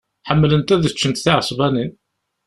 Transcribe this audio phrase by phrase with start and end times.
[0.29, 1.91] Ḥemmlent ad ččent tiɛesbanin.